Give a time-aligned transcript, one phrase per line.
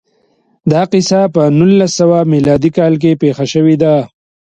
[0.71, 3.93] دا کیسه په نولس سوه میلادي کال کې پېښه شوې ده